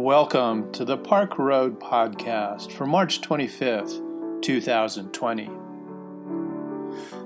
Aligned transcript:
Welcome 0.00 0.72
to 0.72 0.86
the 0.86 0.96
Park 0.96 1.38
Road 1.38 1.78
Podcast 1.78 2.72
for 2.72 2.86
March 2.86 3.20
25th, 3.20 4.40
2020. 4.40 5.50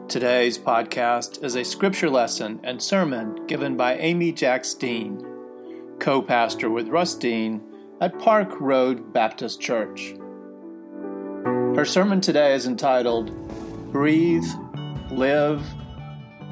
Today's 0.08 0.58
podcast 0.58 1.44
is 1.44 1.54
a 1.54 1.64
scripture 1.64 2.10
lesson 2.10 2.58
and 2.64 2.82
sermon 2.82 3.46
given 3.46 3.76
by 3.76 3.94
Amy 3.98 4.32
Jacks 4.32 4.74
Dean, 4.74 5.24
co 6.00 6.20
pastor 6.20 6.68
with 6.68 6.88
Russ 6.88 7.14
Dean 7.14 7.62
at 8.00 8.18
Park 8.18 8.60
Road 8.60 9.12
Baptist 9.12 9.60
Church. 9.60 10.12
Her 11.76 11.84
sermon 11.84 12.20
today 12.20 12.54
is 12.54 12.66
entitled 12.66 13.30
Breathe, 13.92 14.50
Live, 15.12 15.64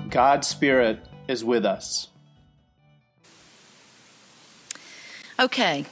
God's 0.08 0.46
Spirit 0.46 1.00
is 1.26 1.44
with 1.44 1.66
us. 1.66 2.10
Okay, 5.40 5.84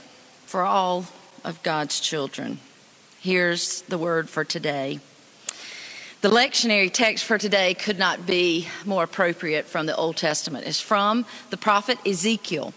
for 0.51 0.63
all 0.63 1.07
of 1.45 1.63
God's 1.63 2.01
children. 2.01 2.59
Here's 3.21 3.83
the 3.83 3.97
word 3.97 4.29
for 4.29 4.43
today. 4.43 4.99
The 6.23 6.29
lectionary 6.29 6.93
text 6.93 7.25
for 7.25 7.39
today 7.39 7.73
could 7.73 8.01
not 8.01 8.27
be 8.27 8.67
more 8.85 9.05
appropriate 9.05 9.67
from 9.67 9.87
the 9.87 9.95
Old 9.95 10.17
Testament. 10.17 10.67
It's 10.67 10.81
from 10.81 11.25
the 11.51 11.57
prophet 11.57 11.99
Ezekiel. 12.05 12.75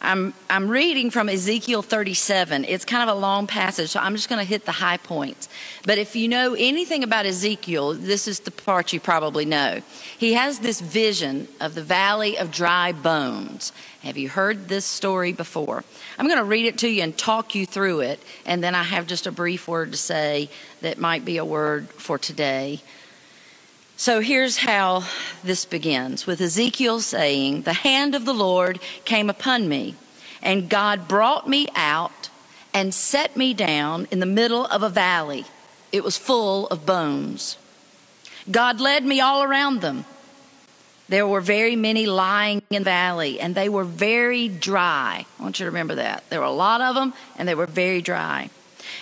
I'm, 0.00 0.34
I'm 0.50 0.68
reading 0.68 1.10
from 1.10 1.28
Ezekiel 1.28 1.82
37. 1.82 2.64
It's 2.66 2.84
kind 2.84 3.08
of 3.08 3.16
a 3.16 3.18
long 3.18 3.46
passage, 3.46 3.90
so 3.90 4.00
I'm 4.00 4.14
just 4.14 4.28
going 4.28 4.38
to 4.38 4.44
hit 4.44 4.66
the 4.66 4.72
high 4.72 4.98
points. 4.98 5.48
But 5.84 5.98
if 5.98 6.14
you 6.14 6.28
know 6.28 6.54
anything 6.54 7.02
about 7.02 7.24
Ezekiel, 7.24 7.94
this 7.94 8.28
is 8.28 8.40
the 8.40 8.50
part 8.50 8.92
you 8.92 9.00
probably 9.00 9.46
know. 9.46 9.80
He 10.18 10.34
has 10.34 10.58
this 10.58 10.80
vision 10.80 11.48
of 11.60 11.74
the 11.74 11.82
valley 11.82 12.36
of 12.38 12.50
dry 12.50 12.92
bones. 12.92 13.72
Have 14.02 14.18
you 14.18 14.28
heard 14.28 14.68
this 14.68 14.84
story 14.84 15.32
before? 15.32 15.82
I'm 16.18 16.26
going 16.26 16.38
to 16.38 16.44
read 16.44 16.66
it 16.66 16.78
to 16.78 16.88
you 16.88 17.02
and 17.02 17.16
talk 17.16 17.54
you 17.54 17.64
through 17.64 18.00
it, 18.00 18.20
and 18.44 18.62
then 18.62 18.74
I 18.74 18.82
have 18.82 19.06
just 19.06 19.26
a 19.26 19.32
brief 19.32 19.66
word 19.66 19.92
to 19.92 19.98
say 19.98 20.50
that 20.82 20.98
might 20.98 21.24
be 21.24 21.38
a 21.38 21.44
word 21.44 21.88
for 21.88 22.18
today. 22.18 22.80
So 23.98 24.20
here's 24.20 24.58
how 24.58 25.04
this 25.42 25.64
begins 25.64 26.26
with 26.26 26.42
Ezekiel 26.42 27.00
saying, 27.00 27.62
The 27.62 27.72
hand 27.72 28.14
of 28.14 28.26
the 28.26 28.34
Lord 28.34 28.78
came 29.06 29.30
upon 29.30 29.70
me, 29.70 29.94
and 30.42 30.68
God 30.68 31.08
brought 31.08 31.48
me 31.48 31.66
out 31.74 32.28
and 32.74 32.92
set 32.92 33.38
me 33.38 33.54
down 33.54 34.06
in 34.10 34.20
the 34.20 34.26
middle 34.26 34.66
of 34.66 34.82
a 34.82 34.90
valley. 34.90 35.46
It 35.92 36.04
was 36.04 36.18
full 36.18 36.66
of 36.66 36.84
bones. 36.84 37.56
God 38.50 38.82
led 38.82 39.02
me 39.02 39.18
all 39.18 39.42
around 39.42 39.80
them. 39.80 40.04
There 41.08 41.26
were 41.26 41.40
very 41.40 41.74
many 41.74 42.04
lying 42.04 42.60
in 42.68 42.82
the 42.82 42.84
valley, 42.84 43.40
and 43.40 43.54
they 43.54 43.70
were 43.70 43.84
very 43.84 44.46
dry. 44.46 45.24
I 45.38 45.42
want 45.42 45.58
you 45.58 45.64
to 45.64 45.70
remember 45.70 45.94
that. 45.94 46.28
There 46.28 46.40
were 46.40 46.46
a 46.46 46.50
lot 46.50 46.82
of 46.82 46.96
them, 46.96 47.14
and 47.38 47.48
they 47.48 47.54
were 47.54 47.66
very 47.66 48.02
dry. 48.02 48.50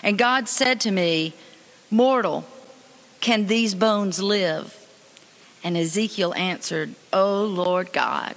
And 0.05 0.17
God 0.17 0.49
said 0.49 0.81
to 0.83 0.93
me, 0.93 1.35
Mortal, 1.91 2.45
can 3.21 3.49
these 3.49 3.75
bones 3.75 4.23
live? 4.23 4.83
And 5.65 5.77
Ezekiel 5.77 6.35
answered, 6.35 6.95
O 7.13 7.45
Lord 7.45 7.93
God, 7.93 8.37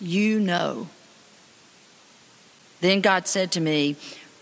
you 0.00 0.40
know. 0.40 0.88
Then 2.80 3.00
God 3.00 3.26
said 3.26 3.52
to 3.52 3.60
me, 3.60 3.96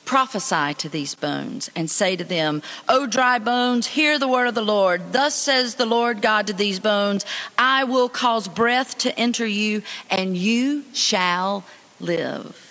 Prophesy 0.06 0.72
to 0.74 0.88
these 0.88 1.16
bones 1.16 1.68
and 1.74 1.90
say 1.90 2.14
to 2.14 2.22
them, 2.22 2.62
O 2.88 3.06
dry 3.06 3.40
bones, 3.40 3.88
hear 3.88 4.20
the 4.20 4.28
word 4.28 4.46
of 4.46 4.54
the 4.54 4.62
Lord. 4.62 5.12
Thus 5.12 5.34
says 5.34 5.74
the 5.74 5.84
Lord 5.84 6.22
God 6.22 6.46
to 6.46 6.52
these 6.52 6.78
bones, 6.78 7.26
I 7.58 7.82
will 7.82 8.08
cause 8.08 8.46
breath 8.46 8.96
to 8.98 9.18
enter 9.18 9.44
you, 9.44 9.82
and 10.08 10.36
you 10.36 10.84
shall 10.92 11.64
live. 11.98 12.65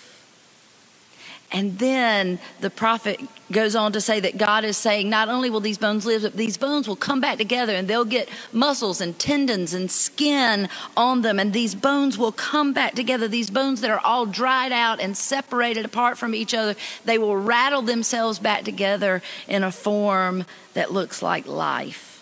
And 1.52 1.78
then 1.78 2.40
the 2.60 2.70
prophet 2.70 3.20
goes 3.52 3.76
on 3.76 3.92
to 3.92 4.00
say 4.00 4.18
that 4.20 4.36
God 4.36 4.64
is 4.64 4.76
saying, 4.76 5.08
not 5.08 5.28
only 5.28 5.48
will 5.48 5.60
these 5.60 5.78
bones 5.78 6.04
live, 6.04 6.22
but 6.22 6.36
these 6.36 6.56
bones 6.56 6.88
will 6.88 6.96
come 6.96 7.20
back 7.20 7.38
together 7.38 7.74
and 7.74 7.86
they'll 7.86 8.04
get 8.04 8.28
muscles 8.52 9.00
and 9.00 9.16
tendons 9.18 9.72
and 9.72 9.90
skin 9.90 10.68
on 10.96 11.22
them. 11.22 11.38
And 11.38 11.52
these 11.52 11.74
bones 11.74 12.18
will 12.18 12.32
come 12.32 12.72
back 12.72 12.94
together. 12.94 13.28
These 13.28 13.50
bones 13.50 13.80
that 13.82 13.90
are 13.90 14.00
all 14.00 14.26
dried 14.26 14.72
out 14.72 15.00
and 15.00 15.16
separated 15.16 15.84
apart 15.84 16.18
from 16.18 16.34
each 16.34 16.52
other, 16.52 16.74
they 17.04 17.18
will 17.18 17.36
rattle 17.36 17.82
themselves 17.82 18.40
back 18.40 18.64
together 18.64 19.22
in 19.46 19.62
a 19.62 19.70
form 19.70 20.44
that 20.74 20.92
looks 20.92 21.22
like 21.22 21.46
life. 21.46 22.15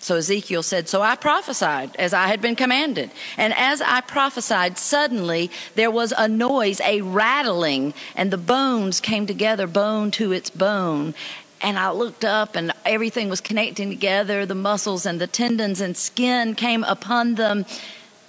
So 0.00 0.16
Ezekiel 0.16 0.62
said, 0.62 0.88
So 0.88 1.02
I 1.02 1.16
prophesied 1.16 1.96
as 1.96 2.14
I 2.14 2.28
had 2.28 2.40
been 2.40 2.56
commanded. 2.56 3.10
And 3.36 3.52
as 3.54 3.82
I 3.82 4.00
prophesied, 4.00 4.78
suddenly 4.78 5.50
there 5.74 5.90
was 5.90 6.12
a 6.16 6.28
noise, 6.28 6.80
a 6.80 7.00
rattling, 7.00 7.94
and 8.14 8.30
the 8.30 8.38
bones 8.38 9.00
came 9.00 9.26
together, 9.26 9.66
bone 9.66 10.10
to 10.12 10.32
its 10.32 10.50
bone. 10.50 11.14
And 11.60 11.78
I 11.78 11.90
looked 11.90 12.24
up, 12.24 12.54
and 12.54 12.72
everything 12.84 13.28
was 13.28 13.40
connecting 13.40 13.90
together 13.90 14.46
the 14.46 14.54
muscles 14.54 15.04
and 15.04 15.20
the 15.20 15.26
tendons 15.26 15.80
and 15.80 15.96
skin 15.96 16.54
came 16.54 16.84
upon 16.84 17.34
them, 17.34 17.66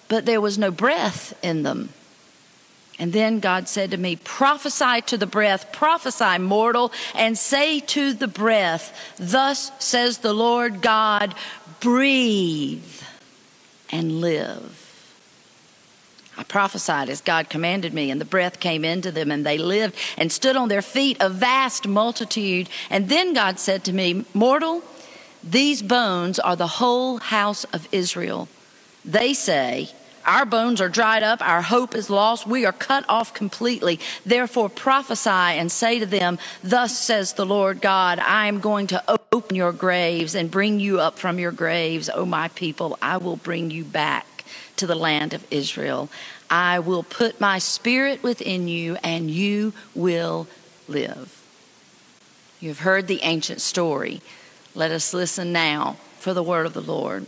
but 0.08 0.26
there 0.26 0.42
was 0.42 0.58
no 0.58 0.72
breath 0.72 1.38
in 1.44 1.62
them. 1.62 1.94
And 3.00 3.14
then 3.14 3.40
God 3.40 3.70
said 3.70 3.92
to 3.92 3.98
me, 3.98 4.18
Prophesy 4.18 5.02
to 5.08 5.18
the 5.18 5.26
breath, 5.26 5.72
prophesy, 5.72 6.38
mortal, 6.38 6.92
and 7.16 7.38
say 7.38 7.80
to 7.80 8.14
the 8.14 8.28
breath, 8.28 9.16
Thus 9.18 9.72
says 9.80 10.18
the 10.18 10.34
Lord 10.34 10.82
God, 10.82 11.34
breathe 11.80 13.02
and 13.90 14.20
live. 14.20 14.86
I 16.38 16.44
prophesied 16.44 17.10
as 17.10 17.22
God 17.22 17.50
commanded 17.50 17.94
me, 17.94 18.12
and 18.12 18.20
the 18.20 18.26
breath 18.26 18.60
came 18.60 18.86
into 18.86 19.12
them, 19.12 19.32
and 19.32 19.46
they 19.46 19.58
lived 19.58 19.96
and 20.18 20.32
stood 20.32 20.56
on 20.56 20.70
their 20.70 20.82
feet, 20.82 21.18
a 21.20 21.30
vast 21.30 21.88
multitude. 21.88 22.70
And 22.90 23.10
then 23.10 23.34
God 23.34 23.60
said 23.60 23.84
to 23.86 23.94
me, 23.94 24.26
Mortal, 24.34 24.84
these 25.44 25.82
bones 25.82 26.40
are 26.40 26.56
the 26.56 26.68
whole 26.68 27.18
house 27.18 27.64
of 27.66 27.88
Israel. 27.92 28.48
They 29.04 29.34
say, 29.34 29.90
our 30.30 30.46
bones 30.46 30.80
are 30.80 30.90
dried 30.90 31.24
up, 31.24 31.42
our 31.42 31.64
hope 31.64 31.96
is 31.96 32.10
lost, 32.10 32.46
we 32.46 32.64
are 32.64 32.72
cut 32.72 33.04
off 33.10 33.34
completely. 33.34 34.00
Therefore 34.24 34.70
prophesy 34.70 35.30
and 35.30 35.72
say 35.72 35.98
to 35.98 36.06
them, 36.06 36.38
Thus 36.64 36.96
says 36.96 37.34
the 37.34 37.48
Lord 37.48 37.82
God, 37.82 38.20
I 38.20 38.46
am 38.46 38.60
going 38.60 38.86
to 38.88 39.04
open 39.32 39.56
your 39.56 39.74
graves 39.74 40.36
and 40.36 40.52
bring 40.52 40.80
you 40.80 41.00
up 41.00 41.18
from 41.18 41.40
your 41.40 41.52
graves, 41.52 42.10
O 42.14 42.26
my 42.26 42.50
people. 42.50 42.98
I 43.02 43.18
will 43.18 43.38
bring 43.38 43.72
you 43.72 43.84
back 43.84 44.46
to 44.76 44.86
the 44.86 44.96
land 44.96 45.34
of 45.34 45.46
Israel. 45.50 46.10
I 46.48 46.78
will 46.78 47.04
put 47.04 47.42
my 47.42 47.58
spirit 47.58 48.22
within 48.22 48.68
you, 48.68 48.98
and 49.04 49.32
you 49.32 49.74
will 49.96 50.48
live. 50.88 51.36
You 52.60 52.70
have 52.70 52.80
heard 52.80 53.08
the 53.08 53.24
ancient 53.24 53.62
story. 53.62 54.22
Let 54.76 54.92
us 54.92 55.12
listen 55.12 55.52
now 55.52 55.98
for 56.20 56.36
the 56.36 56.44
word 56.44 56.68
of 56.68 56.74
the 56.74 56.82
Lord. 56.82 57.26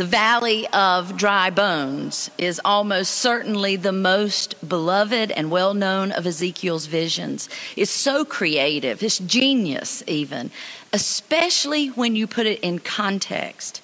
The 0.00 0.06
valley 0.06 0.66
of 0.68 1.18
dry 1.18 1.50
bones 1.50 2.30
is 2.38 2.58
almost 2.64 3.10
certainly 3.10 3.76
the 3.76 3.92
most 3.92 4.66
beloved 4.66 5.30
and 5.30 5.50
well 5.50 5.74
known 5.74 6.10
of 6.10 6.26
Ezekiel's 6.26 6.86
visions. 6.86 7.50
It's 7.76 7.90
so 7.90 8.24
creative, 8.24 9.02
it's 9.02 9.18
genius, 9.18 10.02
even, 10.06 10.52
especially 10.94 11.88
when 11.88 12.16
you 12.16 12.26
put 12.26 12.46
it 12.46 12.60
in 12.60 12.78
context. 12.78 13.82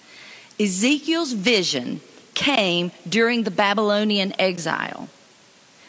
Ezekiel's 0.58 1.34
vision 1.34 2.00
came 2.32 2.92
during 3.06 3.42
the 3.42 3.50
Babylonian 3.50 4.32
exile. 4.40 5.10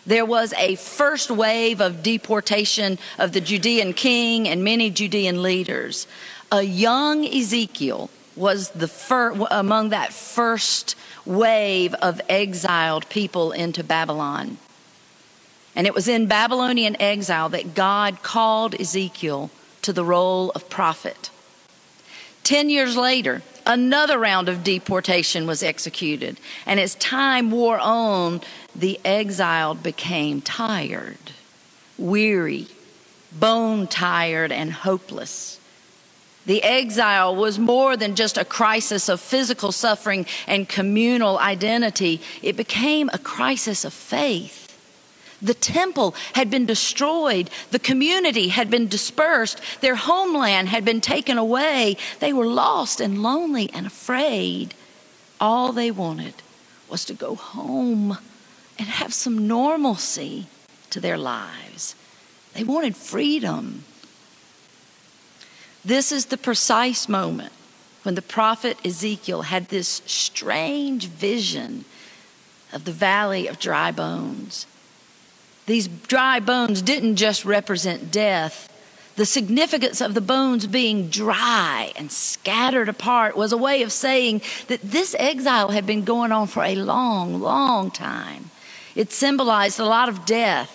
There 0.06 0.26
was 0.26 0.54
a 0.58 0.76
first 0.76 1.32
wave 1.32 1.80
of 1.80 2.04
deportation 2.04 3.00
of 3.18 3.32
the 3.32 3.40
Judean 3.40 3.94
king 3.94 4.46
and 4.46 4.62
many 4.62 4.90
Judean 4.90 5.42
leaders. 5.42 6.06
A 6.52 6.64
young 6.64 7.26
Ezekiel 7.26 8.10
was 8.38 8.70
the 8.70 8.88
fir- 8.88 9.48
among 9.52 9.90
that 9.90 10.14
first 10.14 10.96
wave 11.26 11.94
of 11.96 12.22
exiled 12.30 13.10
people 13.10 13.52
into 13.52 13.84
Babylon. 13.84 14.58
And 15.76 15.86
it 15.86 15.94
was 15.94 16.08
in 16.08 16.28
Babylonian 16.28 17.00
exile 17.00 17.50
that 17.50 17.76
God 17.76 18.24
called 18.24 18.80
Ezekiel 18.80 19.52
to 19.82 19.94
the 19.94 20.06
role 20.06 20.52
of 20.52 20.70
prophet. 20.70 21.30
Ten 22.44 22.70
years 22.70 22.96
later, 22.96 23.42
another 23.66 24.18
round 24.18 24.50
of 24.50 24.64
deportation 24.64 25.46
was 25.46 25.62
executed. 25.62 26.40
And 26.66 26.80
as 26.80 26.96
time 26.96 27.52
wore 27.52 27.80
on, 27.80 28.42
the 28.76 29.00
exiled 29.04 29.84
became 29.84 30.42
tired, 30.42 31.18
weary, 31.98 32.68
bone 33.32 33.86
tired, 33.88 34.52
and 34.52 34.72
hopeless. 34.72 35.60
The 36.48 36.64
exile 36.64 37.36
was 37.36 37.60
more 37.60 37.98
than 37.98 38.16
just 38.16 38.38
a 38.38 38.46
crisis 38.46 39.10
of 39.10 39.20
physical 39.20 39.74
suffering 39.74 40.26
and 40.48 40.68
communal 40.68 41.38
identity, 41.38 42.22
it 42.42 42.56
became 42.56 43.10
a 43.12 43.20
crisis 43.20 43.84
of 43.84 43.94
faith. 43.94 44.64
The 45.42 45.54
temple 45.54 46.16
had 46.34 46.50
been 46.50 46.66
destroyed. 46.66 47.50
The 47.72 47.80
community 47.80 48.48
had 48.48 48.72
been 48.72 48.88
dispersed. 48.88 49.62
Their 49.82 49.96
homeland 49.96 50.70
had 50.70 50.86
been 50.86 51.02
taken 51.02 51.38
away. 51.38 51.98
They 52.20 52.32
were 52.34 52.48
lost 52.48 53.02
and 53.02 53.22
lonely 53.22 53.70
and 53.74 53.86
afraid. 53.86 54.74
All 55.40 55.74
they 55.74 55.92
wanted 55.92 56.34
was 56.90 57.04
to 57.06 57.14
go 57.14 57.36
home 57.36 58.18
and 58.80 58.88
have 58.88 59.14
some 59.14 59.48
normalcy. 59.48 60.48
to 60.90 61.02
their 61.02 61.18
lives. 61.18 61.96
They 62.54 62.64
wanted 62.64 62.96
freedom. 62.96 63.84
This 65.88 66.12
is 66.12 66.26
the 66.26 66.38
precise 66.38 67.08
moment 67.08 67.54
when 68.04 68.16
the 68.16 68.22
prophet 68.22 68.78
Ezekiel 68.86 69.44
had 69.44 69.70
this 69.70 70.02
strange 70.06 71.08
vision 71.08 71.86
of 72.74 72.84
the 72.84 72.92
valley 72.92 73.48
of 73.48 73.58
dry 73.58 73.94
bones. 73.94 74.66
These 75.66 75.88
dry 75.88 76.42
bones 76.42 76.82
didn't 76.82 77.16
just 77.16 77.46
represent 77.46 78.12
death. 78.12 78.68
The 79.16 79.26
significance 79.26 80.02
of 80.02 80.14
the 80.14 80.20
bones 80.20 80.68
being 80.68 81.08
dry 81.08 81.94
and 81.96 82.12
scattered 82.12 82.90
apart 82.90 83.38
was 83.38 83.54
a 83.54 83.58
way 83.58 83.82
of 83.82 83.94
saying 83.94 84.42
that 84.68 84.82
this 84.82 85.16
exile 85.18 85.70
had 85.70 85.86
been 85.86 86.04
going 86.04 86.34
on 86.34 86.48
for 86.48 86.66
a 86.66 86.76
long, 86.76 87.40
long 87.40 87.92
time. 87.92 88.52
It 88.94 89.14
symbolized 89.14 89.80
a 89.80 89.86
lot 89.86 90.10
of 90.10 90.26
death 90.26 90.74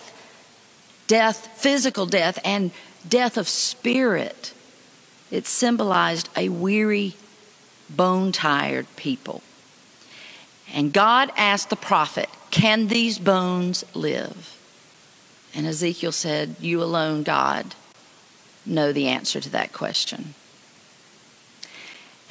death, 1.05 1.49
physical 1.55 2.07
death, 2.07 2.39
and 2.43 2.71
death 3.07 3.37
of 3.37 3.47
spirit. 3.47 4.53
It 5.33 5.47
symbolized 5.47 6.29
a 6.37 6.49
weary, 6.49 7.15
bone 7.89 8.31
tired 8.31 8.85
people. 8.95 9.41
And 10.71 10.93
God 10.93 11.31
asked 11.35 11.71
the 11.71 11.75
prophet, 11.75 12.29
Can 12.51 12.85
these 12.85 13.17
bones 13.17 13.83
live? 13.95 14.55
And 15.55 15.65
Ezekiel 15.65 16.11
said, 16.11 16.57
You 16.59 16.83
alone, 16.83 17.23
God, 17.23 17.73
know 18.63 18.93
the 18.93 19.07
answer 19.07 19.41
to 19.41 19.49
that 19.49 19.73
question. 19.73 20.35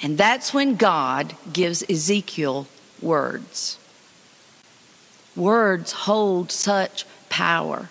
And 0.01 0.17
that's 0.17 0.55
when 0.55 0.77
God 0.77 1.35
gives 1.53 1.83
Ezekiel 1.91 2.69
words. 3.01 3.81
Words 5.35 5.91
hold 5.91 6.53
such 6.53 7.05
power. 7.29 7.89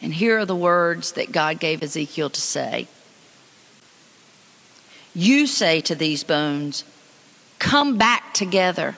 And 0.00 0.14
here 0.14 0.38
are 0.38 0.46
the 0.46 0.56
words 0.56 1.12
that 1.12 1.32
God 1.32 1.60
gave 1.60 1.82
Ezekiel 1.82 2.30
to 2.30 2.40
say 2.40 2.88
You 5.14 5.46
say 5.46 5.80
to 5.82 5.94
these 5.94 6.24
bones, 6.24 6.84
Come 7.58 7.98
back 7.98 8.32
together. 8.32 8.96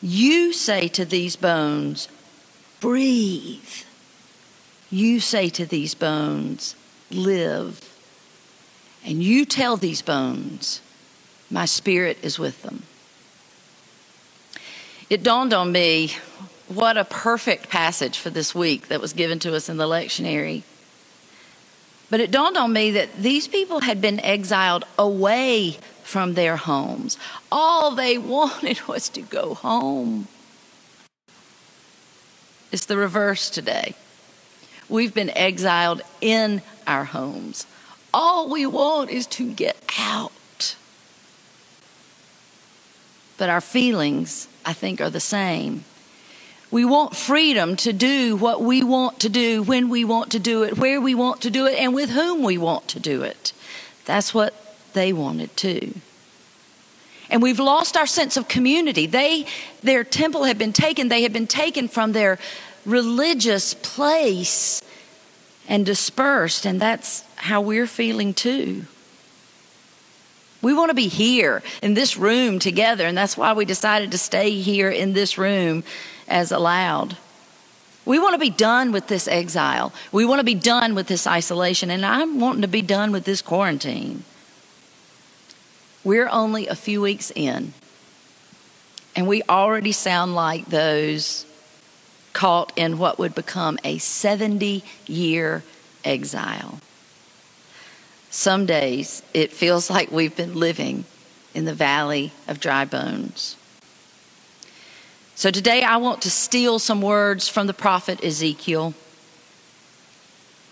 You 0.00 0.52
say 0.52 0.88
to 0.88 1.04
these 1.04 1.36
bones, 1.36 2.08
Breathe. 2.80 3.84
You 4.90 5.20
say 5.20 5.48
to 5.50 5.66
these 5.66 5.94
bones, 5.94 6.74
Live. 7.10 7.86
And 9.04 9.22
you 9.22 9.44
tell 9.44 9.76
these 9.76 10.02
bones, 10.02 10.80
My 11.50 11.64
spirit 11.64 12.18
is 12.22 12.38
with 12.38 12.62
them. 12.62 12.84
It 15.08 15.22
dawned 15.22 15.52
on 15.52 15.72
me 15.72 16.12
what 16.68 16.96
a 16.96 17.04
perfect 17.04 17.68
passage 17.68 18.16
for 18.16 18.30
this 18.30 18.54
week 18.54 18.88
that 18.88 19.00
was 19.00 19.12
given 19.12 19.40
to 19.40 19.56
us 19.56 19.68
in 19.68 19.76
the 19.76 19.86
lectionary. 19.86 20.62
But 22.10 22.20
it 22.20 22.32
dawned 22.32 22.56
on 22.56 22.72
me 22.72 22.90
that 22.90 23.14
these 23.14 23.46
people 23.46 23.80
had 23.80 24.00
been 24.00 24.20
exiled 24.20 24.84
away 24.98 25.78
from 26.02 26.34
their 26.34 26.56
homes. 26.56 27.16
All 27.50 27.92
they 27.92 28.18
wanted 28.36 28.86
was 28.88 29.08
to 29.10 29.22
go 29.22 29.54
home. 29.54 30.26
It's 32.72 32.84
the 32.84 32.96
reverse 32.96 33.48
today. 33.48 33.94
We've 34.88 35.14
been 35.14 35.30
exiled 35.30 36.02
in 36.20 36.62
our 36.86 37.04
homes. 37.04 37.66
All 38.12 38.48
we 38.50 38.66
want 38.66 39.10
is 39.10 39.26
to 39.28 39.52
get 39.52 39.76
out. 39.98 40.76
But 43.38 43.48
our 43.48 43.60
feelings, 43.60 44.48
I 44.66 44.72
think, 44.72 45.00
are 45.00 45.10
the 45.10 45.20
same. 45.20 45.84
We 46.70 46.84
want 46.84 47.16
freedom 47.16 47.76
to 47.76 47.92
do 47.92 48.36
what 48.36 48.62
we 48.62 48.82
want 48.82 49.20
to 49.20 49.28
do, 49.28 49.62
when 49.62 49.88
we 49.88 50.04
want 50.04 50.30
to 50.32 50.38
do 50.38 50.62
it, 50.62 50.78
where 50.78 51.00
we 51.00 51.14
want 51.14 51.40
to 51.42 51.50
do 51.50 51.66
it, 51.66 51.76
and 51.78 51.94
with 51.94 52.10
whom 52.10 52.42
we 52.42 52.58
want 52.58 52.86
to 52.88 53.00
do 53.00 53.22
it. 53.22 53.52
That's 54.04 54.32
what 54.32 54.54
they 54.92 55.12
wanted 55.12 55.56
too. 55.56 55.94
And 57.28 57.42
we've 57.42 57.60
lost 57.60 57.96
our 57.96 58.06
sense 58.06 58.36
of 58.36 58.48
community. 58.48 59.06
They, 59.06 59.46
their 59.82 60.04
temple 60.04 60.44
had 60.44 60.58
been 60.58 60.72
taken, 60.72 61.08
they 61.08 61.22
had 61.22 61.32
been 61.32 61.46
taken 61.46 61.88
from 61.88 62.12
their 62.12 62.38
religious 62.84 63.74
place 63.74 64.82
and 65.68 65.86
dispersed, 65.86 66.64
and 66.66 66.80
that's 66.80 67.24
how 67.36 67.60
we're 67.60 67.86
feeling 67.86 68.34
too. 68.34 68.86
We 70.62 70.74
want 70.74 70.90
to 70.90 70.94
be 70.94 71.08
here 71.08 71.62
in 71.82 71.94
this 71.94 72.16
room 72.16 72.58
together, 72.58 73.06
and 73.06 73.16
that's 73.16 73.36
why 73.36 73.52
we 73.52 73.64
decided 73.64 74.10
to 74.12 74.18
stay 74.18 74.50
here 74.60 74.90
in 74.90 75.14
this 75.14 75.38
room 75.38 75.84
as 76.28 76.52
allowed. 76.52 77.16
We 78.04 78.18
want 78.18 78.34
to 78.34 78.40
be 78.40 78.50
done 78.50 78.92
with 78.92 79.06
this 79.06 79.28
exile. 79.28 79.92
We 80.12 80.24
want 80.24 80.40
to 80.40 80.44
be 80.44 80.54
done 80.54 80.94
with 80.94 81.06
this 81.06 81.26
isolation, 81.26 81.90
and 81.90 82.04
I'm 82.04 82.40
wanting 82.40 82.62
to 82.62 82.68
be 82.68 82.82
done 82.82 83.12
with 83.12 83.24
this 83.24 83.42
quarantine. 83.42 84.24
We're 86.02 86.28
only 86.28 86.66
a 86.66 86.74
few 86.74 87.00
weeks 87.00 87.30
in, 87.34 87.72
and 89.14 89.26
we 89.26 89.42
already 89.48 89.92
sound 89.92 90.34
like 90.34 90.66
those 90.66 91.46
caught 92.32 92.72
in 92.76 92.98
what 92.98 93.18
would 93.18 93.34
become 93.34 93.78
a 93.84 93.98
70 93.98 94.82
year 95.06 95.62
exile. 96.04 96.80
Some 98.30 98.64
days 98.64 99.22
it 99.34 99.52
feels 99.52 99.90
like 99.90 100.12
we've 100.12 100.36
been 100.36 100.54
living 100.54 101.04
in 101.52 101.64
the 101.64 101.74
valley 101.74 102.32
of 102.46 102.60
dry 102.60 102.84
bones. 102.84 103.56
So 105.34 105.50
today 105.50 105.82
I 105.82 105.96
want 105.96 106.22
to 106.22 106.30
steal 106.30 106.78
some 106.78 107.02
words 107.02 107.48
from 107.48 107.66
the 107.66 107.74
prophet 107.74 108.22
Ezekiel 108.22 108.94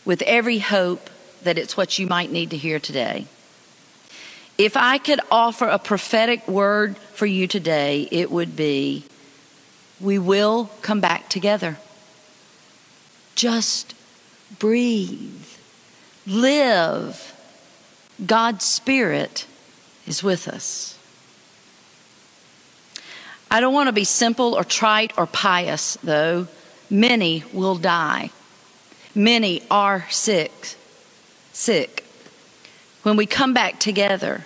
with 0.05 0.23
every 0.23 0.59
hope 0.59 1.11
that 1.43 1.59
it's 1.59 1.77
what 1.77 1.99
you 1.99 2.07
might 2.07 2.31
need 2.31 2.51
to 2.51 2.57
hear 2.57 2.79
today. 2.79 3.27
If 4.57 4.77
I 4.77 4.99
could 4.99 5.21
offer 5.31 5.67
a 5.67 5.79
prophetic 5.79 6.47
word 6.47 6.97
for 7.15 7.27
you 7.27 7.47
today, 7.47 8.09
it 8.11 8.31
would 8.31 8.57
be 8.57 9.05
we 10.01 10.19
will 10.19 10.71
come 10.83 11.01
back 11.01 11.29
together. 11.29 11.79
Just 13.35 13.95
breathe, 14.59 15.47
live. 16.27 17.35
God's 18.25 18.65
Spirit 18.65 19.47
is 20.07 20.23
with 20.23 20.49
us. 20.49 20.99
I 23.51 23.61
don't 23.61 23.73
want 23.73 23.87
to 23.87 23.93
be 23.93 24.05
simple 24.05 24.55
or 24.55 24.65
trite 24.65 25.13
or 25.17 25.27
pious, 25.27 25.97
though. 26.03 26.49
Many 26.91 27.45
will 27.53 27.77
die. 27.77 28.31
Many 29.15 29.63
are 29.71 30.07
sick. 30.11 30.75
Sick. 31.53 32.05
When 33.03 33.17
we 33.17 33.27
come 33.27 33.55
back 33.55 33.79
together, 33.79 34.45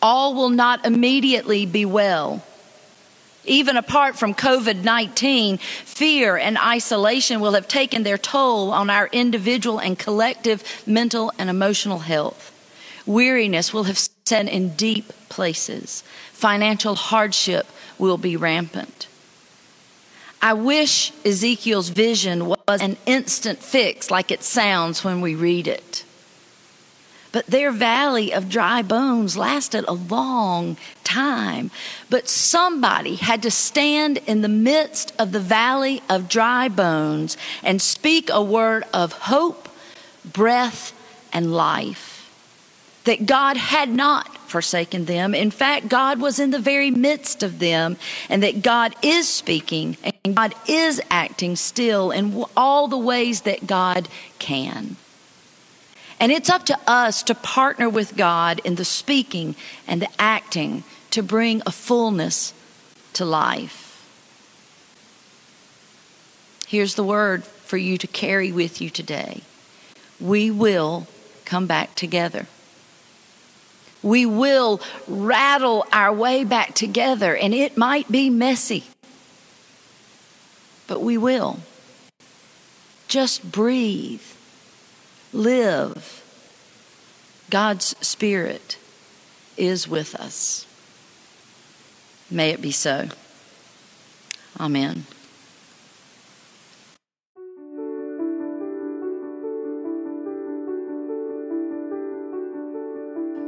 all 0.00 0.34
will 0.34 0.50
not 0.50 0.84
immediately 0.84 1.66
be 1.66 1.84
well. 1.84 2.42
Even 3.44 3.76
apart 3.76 4.16
from 4.16 4.34
COVID 4.34 4.82
19, 4.82 5.58
fear 5.58 6.36
and 6.36 6.56
isolation 6.58 7.40
will 7.40 7.52
have 7.52 7.68
taken 7.68 8.02
their 8.02 8.18
toll 8.18 8.72
on 8.72 8.88
our 8.88 9.08
individual 9.12 9.78
and 9.78 9.98
collective 9.98 10.62
mental 10.86 11.30
and 11.38 11.50
emotional 11.50 12.00
health. 12.00 12.53
Weariness 13.06 13.72
will 13.72 13.84
have 13.84 13.98
set 13.98 14.48
in 14.48 14.70
deep 14.70 15.12
places. 15.28 16.02
Financial 16.32 16.94
hardship 16.94 17.66
will 17.98 18.18
be 18.18 18.36
rampant. 18.36 19.06
I 20.40 20.52
wish 20.52 21.12
Ezekiel's 21.24 21.88
vision 21.88 22.46
was 22.46 22.80
an 22.80 22.96
instant 23.06 23.60
fix 23.60 24.10
like 24.10 24.30
it 24.30 24.42
sounds 24.42 25.02
when 25.02 25.20
we 25.20 25.34
read 25.34 25.66
it. 25.66 26.04
But 27.32 27.46
their 27.46 27.72
valley 27.72 28.32
of 28.32 28.48
dry 28.48 28.82
bones 28.82 29.36
lasted 29.36 29.84
a 29.88 29.94
long 29.94 30.76
time. 31.02 31.70
But 32.08 32.28
somebody 32.28 33.16
had 33.16 33.42
to 33.42 33.50
stand 33.50 34.18
in 34.18 34.42
the 34.42 34.48
midst 34.48 35.12
of 35.18 35.32
the 35.32 35.40
valley 35.40 36.00
of 36.08 36.28
dry 36.28 36.68
bones 36.68 37.36
and 37.62 37.82
speak 37.82 38.30
a 38.30 38.42
word 38.42 38.84
of 38.92 39.12
hope, 39.12 39.68
breath, 40.24 40.92
and 41.32 41.52
life. 41.52 42.13
That 43.04 43.26
God 43.26 43.56
had 43.56 43.90
not 43.90 44.36
forsaken 44.48 45.04
them. 45.04 45.34
In 45.34 45.50
fact, 45.50 45.88
God 45.88 46.20
was 46.20 46.38
in 46.38 46.50
the 46.50 46.58
very 46.58 46.90
midst 46.90 47.42
of 47.42 47.58
them, 47.58 47.96
and 48.28 48.42
that 48.42 48.62
God 48.62 48.94
is 49.02 49.28
speaking 49.28 49.96
and 50.24 50.36
God 50.36 50.54
is 50.66 51.02
acting 51.10 51.56
still 51.56 52.10
in 52.10 52.44
all 52.56 52.88
the 52.88 52.98
ways 52.98 53.42
that 53.42 53.66
God 53.66 54.08
can. 54.38 54.96
And 56.18 56.32
it's 56.32 56.48
up 56.48 56.64
to 56.66 56.78
us 56.86 57.22
to 57.24 57.34
partner 57.34 57.88
with 57.88 58.16
God 58.16 58.60
in 58.64 58.76
the 58.76 58.84
speaking 58.84 59.56
and 59.86 60.00
the 60.00 60.08
acting 60.18 60.84
to 61.10 61.22
bring 61.22 61.60
a 61.66 61.72
fullness 61.72 62.54
to 63.14 63.24
life. 63.24 63.82
Here's 66.66 66.94
the 66.94 67.04
word 67.04 67.44
for 67.44 67.76
you 67.76 67.98
to 67.98 68.06
carry 68.06 68.50
with 68.52 68.80
you 68.80 68.88
today. 68.88 69.42
We 70.18 70.50
will 70.50 71.06
come 71.44 71.66
back 71.66 71.94
together. 71.94 72.46
We 74.04 74.26
will 74.26 74.82
rattle 75.08 75.86
our 75.90 76.12
way 76.12 76.44
back 76.44 76.74
together, 76.74 77.34
and 77.34 77.54
it 77.54 77.78
might 77.78 78.12
be 78.12 78.28
messy, 78.28 78.84
but 80.86 81.00
we 81.00 81.16
will. 81.16 81.60
Just 83.08 83.50
breathe, 83.50 84.20
live. 85.32 86.22
God's 87.48 87.96
Spirit 88.06 88.76
is 89.56 89.88
with 89.88 90.14
us. 90.14 90.66
May 92.30 92.50
it 92.50 92.60
be 92.60 92.72
so. 92.72 93.08
Amen. 94.60 95.06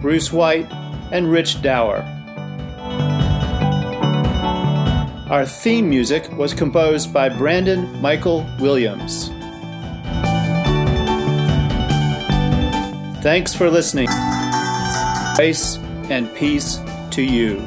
Bruce 0.00 0.32
White, 0.32 0.70
and 1.12 1.30
Rich 1.30 1.62
Dower. 1.62 2.06
Our 5.30 5.46
theme 5.46 5.88
music 5.88 6.30
was 6.36 6.54
composed 6.54 7.12
by 7.12 7.28
Brandon 7.28 8.00
Michael 8.00 8.46
Williams. 8.58 9.28
Thanks 13.22 13.54
for 13.54 13.70
listening. 13.70 14.08
Grace 15.36 15.76
and 16.08 16.34
peace 16.34 16.80
to 17.10 17.22
you. 17.22 17.66